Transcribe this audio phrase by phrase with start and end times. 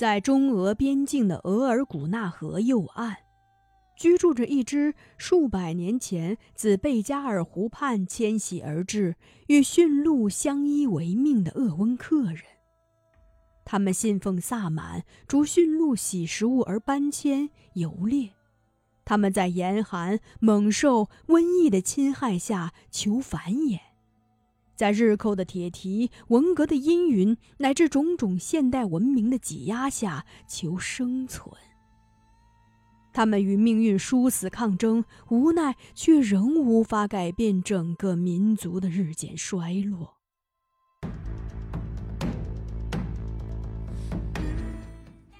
[0.00, 3.18] 在中俄边境的额尔古纳河右岸，
[3.94, 9.16] 居住着一支数百年前自贝加尔湖畔迁徙而至、
[9.48, 12.38] 与驯鹿相依为命的鄂温克人。
[13.66, 18.30] 他们信奉萨满，逐驯鹿喜食物而搬迁游猎。
[19.04, 23.89] 他们在严寒、猛兽、瘟疫的侵害下求繁衍。
[24.80, 31.54] 在日寇的铁蹄、文革的阴云，乃至种种现代文明的挤压下求生存，
[33.12, 40.16] 他们与命运殊死抗争，无奈却仍无法改变整个民族的日渐衰落。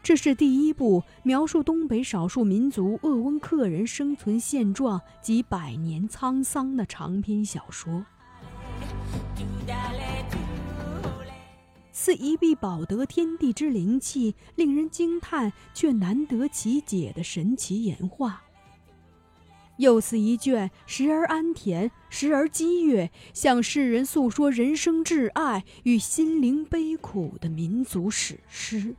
[0.00, 8.06] 这是第一部描述东北少数民族鄂温克人生存现状及百年沧桑的长篇小说。
[11.92, 18.42] 似一臂保得天地之灵气，令人惊叹却难得其解的神奇岩画；
[19.78, 28.94] 又似一卷时而安恬，时而激越，向世人诉说人生挚爱与心灵悲苦的民族史诗。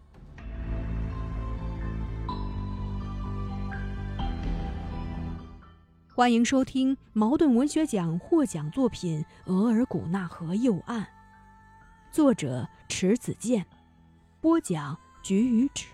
[6.15, 11.01] 欢迎收听茅盾文学奖获奖作品《额尔古纳河右岸》，
[12.09, 12.69] 作者。
[12.87, 13.65] 迟子建，
[14.39, 15.87] 播讲菊与纸。